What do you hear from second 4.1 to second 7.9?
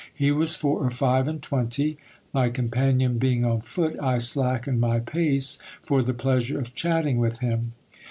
slackened my pace, for the pleasure of chatting with him.